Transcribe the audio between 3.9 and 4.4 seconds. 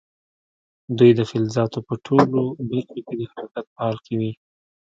کې وي.